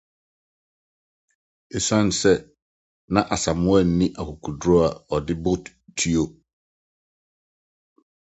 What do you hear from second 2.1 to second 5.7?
sɛ na Asamoah nni akokoduru a ɔde bo